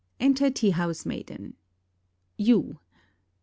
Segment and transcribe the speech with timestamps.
[0.19, 1.53] {Enter tea house maiden.)
[2.35, 2.79] You.